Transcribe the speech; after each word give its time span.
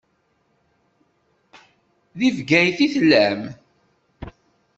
Deg 2.19 2.33
Bgayet 2.37 2.79
i 2.85 2.87
tellam. 2.93 3.41